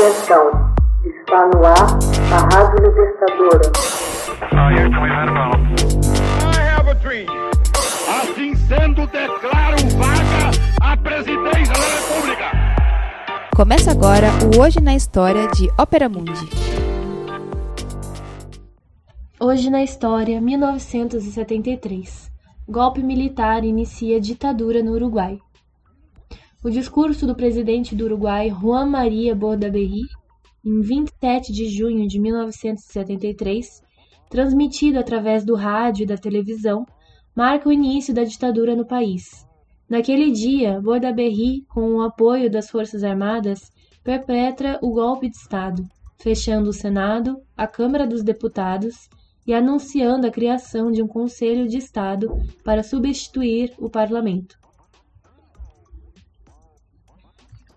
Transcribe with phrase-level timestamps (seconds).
[0.00, 0.72] Atenção,
[1.04, 1.98] está no ar
[2.32, 3.70] a Rádio Libertadora.
[8.08, 10.50] Assim sendo, declaro vaga
[10.80, 12.46] a presidência da República.
[13.54, 16.48] Começa agora o Hoje na História de Ópera Mundi.
[19.38, 22.32] Hoje na História, 1973.
[22.66, 25.38] Golpe militar inicia ditadura no Uruguai.
[26.62, 30.02] O discurso do presidente do Uruguai, Juan Maria Bordaberry,
[30.62, 33.82] em 27 de junho de 1973,
[34.28, 36.84] transmitido através do rádio e da televisão,
[37.34, 39.46] marca o início da ditadura no país.
[39.88, 43.72] Naquele dia, Bordaberry, com o apoio das Forças Armadas,
[44.04, 45.82] perpetra o golpe de Estado,
[46.18, 49.08] fechando o Senado, a Câmara dos Deputados
[49.46, 52.30] e anunciando a criação de um Conselho de Estado
[52.62, 54.59] para substituir o parlamento.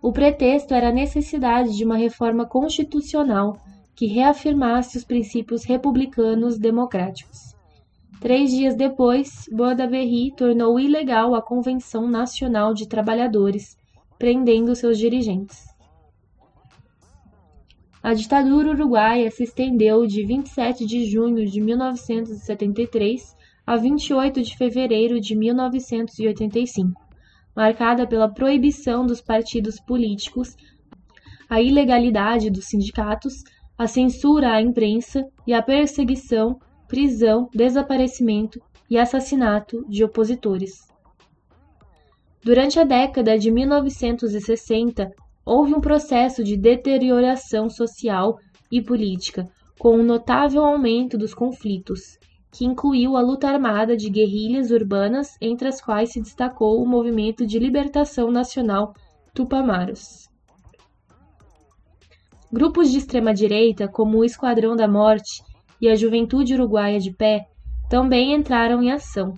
[0.00, 3.58] O pretexto era a necessidade de uma reforma constitucional
[3.96, 7.56] que reafirmasse os princípios republicanos democráticos.
[8.20, 13.76] Três dias depois, Bordaberry tornou ilegal a Convenção Nacional de Trabalhadores,
[14.16, 15.66] prendendo seus dirigentes.
[18.00, 25.20] A ditadura uruguaia se estendeu de 27 de junho de 1973 a 28 de fevereiro
[25.20, 27.07] de 1985
[27.58, 30.54] marcada pela proibição dos partidos políticos,
[31.50, 33.42] a ilegalidade dos sindicatos,
[33.76, 40.86] a censura à imprensa e a perseguição, prisão, desaparecimento e assassinato de opositores.
[42.44, 45.10] Durante a década de 1960,
[45.44, 48.38] houve um processo de deterioração social
[48.70, 49.44] e política,
[49.80, 52.18] com um notável aumento dos conflitos,
[52.50, 57.46] que incluiu a luta armada de guerrilhas urbanas, entre as quais se destacou o Movimento
[57.46, 58.94] de Libertação Nacional
[59.34, 60.28] Tupamaros.
[62.50, 65.42] Grupos de extrema-direita, como o Esquadrão da Morte
[65.80, 67.46] e a Juventude Uruguaia de Pé,
[67.90, 69.34] também entraram em ação.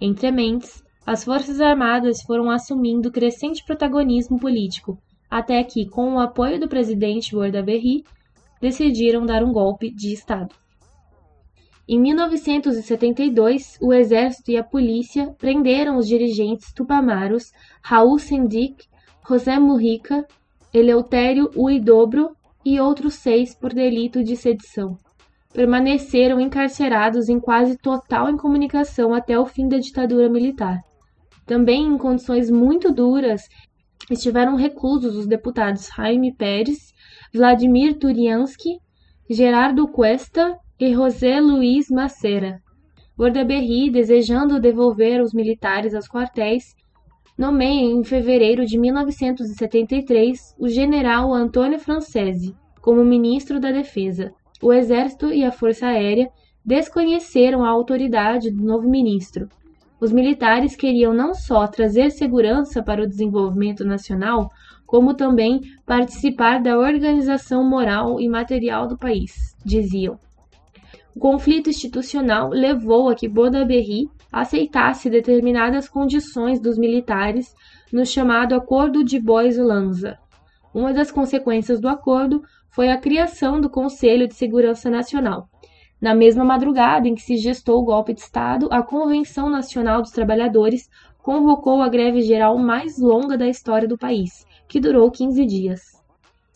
[0.00, 4.98] Entre mentes, as Forças Armadas foram assumindo crescente protagonismo político,
[5.30, 8.04] até que, com o apoio do presidente Bordaberry,
[8.60, 10.54] decidiram dar um golpe de Estado.
[11.92, 17.50] Em 1972, o exército e a polícia prenderam os dirigentes tupamaros
[17.82, 18.84] Raul Sendic,
[19.28, 20.24] José Mujica,
[20.72, 22.30] Eleutério Uidobro
[22.64, 24.96] e outros seis por delito de sedição.
[25.52, 30.78] Permaneceram encarcerados em quase total incomunicação até o fim da ditadura militar.
[31.44, 33.42] Também em condições muito duras
[34.08, 36.92] estiveram reclusos os deputados Jaime Pérez,
[37.34, 38.78] Vladimir Turiansky,
[39.28, 42.58] Gerardo Cuesta e José Luiz Macera.
[43.14, 46.74] Bordaberry, desejando devolver os militares aos quartéis,
[47.36, 54.32] nomeia em fevereiro de 1973 o general Antônio Francese como ministro da Defesa.
[54.62, 56.30] O Exército e a Força Aérea
[56.64, 59.50] desconheceram a autoridade do novo ministro.
[60.00, 64.48] Os militares queriam não só trazer segurança para o desenvolvimento nacional,
[64.86, 70.18] como também participar da organização moral e material do país, diziam.
[71.20, 77.54] Conflito institucional levou a que Bordaberry aceitasse determinadas condições dos militares
[77.92, 80.16] no chamado Acordo de Bois-Lanza.
[80.72, 85.46] Uma das consequências do acordo foi a criação do Conselho de Segurança Nacional.
[86.00, 90.12] Na mesma madrugada em que se gestou o golpe de Estado, a Convenção Nacional dos
[90.12, 90.88] Trabalhadores
[91.18, 95.82] convocou a greve geral mais longa da história do país, que durou 15 dias.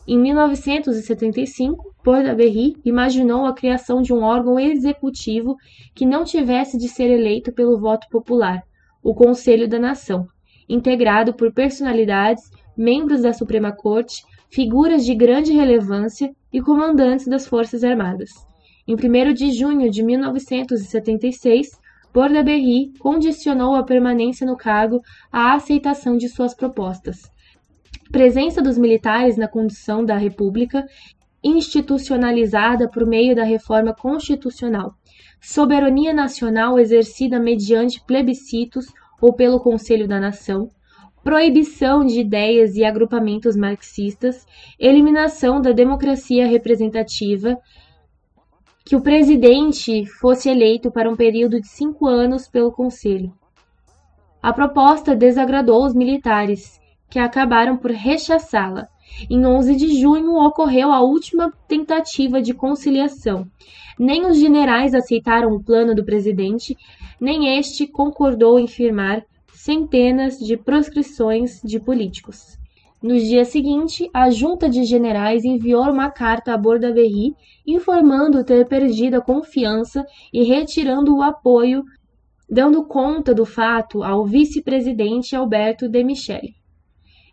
[0.07, 5.55] Em 1975, Bordaberry imaginou a criação de um órgão executivo
[5.95, 8.61] que não tivesse de ser eleito pelo voto popular,
[9.01, 10.27] o Conselho da Nação,
[10.69, 12.43] integrado por personalidades,
[12.77, 18.29] membros da Suprema Corte, figuras de grande relevância e comandantes das Forças Armadas.
[18.87, 21.71] Em 1 de junho de 1976,
[22.13, 25.01] Bordaberry condicionou a permanência no cargo
[25.31, 27.33] à aceitação de suas propostas
[28.11, 30.85] presença dos militares na condução da República,
[31.45, 34.95] institucionalizada por meio da reforma constitucional,
[35.39, 38.87] soberania nacional exercida mediante plebiscitos
[39.21, 40.69] ou pelo Conselho da Nação,
[41.23, 44.45] proibição de ideias e agrupamentos marxistas,
[44.79, 47.57] eliminação da democracia representativa,
[48.83, 53.33] que o presidente fosse eleito para um período de cinco anos pelo Conselho.
[54.41, 58.87] A proposta desagradou os militares que acabaram por rechaçá-la.
[59.29, 63.47] Em 11 de junho ocorreu a última tentativa de conciliação.
[63.97, 66.75] Nem os generais aceitaram o plano do presidente,
[67.19, 69.23] nem este concordou em firmar
[69.53, 72.57] centenas de proscrições de políticos.
[73.01, 77.35] No dia seguinte, a junta de generais enviou uma carta a Bordaberry
[77.65, 81.83] informando ter perdido a confiança e retirando o apoio,
[82.49, 86.55] dando conta do fato ao vice-presidente Alberto de Michele.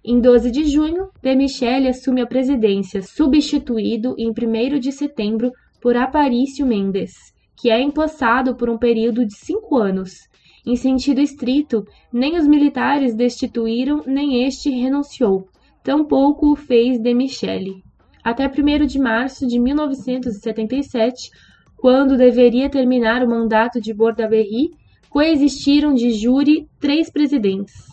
[0.05, 5.97] Em 12 de junho, de Michele assume a presidência, substituído em 1 de setembro por
[5.97, 7.13] Aparício Mendes,
[7.57, 10.29] que é empossado por um período de cinco anos.
[10.67, 15.47] Em sentido estrito, nem os militares destituíram, nem este renunciou,
[15.85, 17.81] tampouco o fez de Michele.
[18.25, 21.31] Até 1 de março de 1977,
[21.77, 24.71] quando deveria terminar o mandato de Bordaberry,
[25.09, 27.92] coexistiram de júri três presidentes.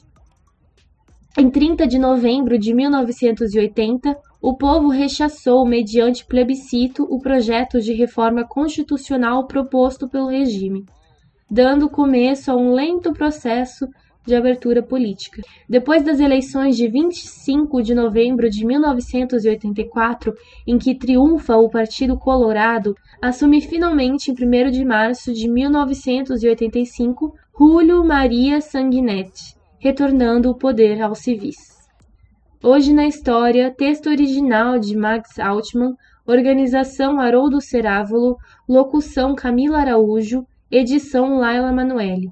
[1.38, 8.48] Em 30 de novembro de 1980, o povo rechaçou, mediante plebiscito, o projeto de reforma
[8.48, 10.86] constitucional proposto pelo regime,
[11.50, 13.88] dando começo a um lento processo
[14.26, 15.42] de abertura política.
[15.68, 20.34] Depois das eleições de 25 de novembro de 1984,
[20.68, 28.04] em que triunfa o Partido Colorado, assume finalmente em 1 de março de 1985 Julio
[28.06, 31.80] Maria Sanguinetti, retornando o poder aos civis.
[32.62, 35.96] Hoje na História, texto original de Max Altman,
[36.28, 38.38] organização Haroldo Cerávolo,
[38.68, 42.30] locução Camila Araújo, edição Laila Manoeli.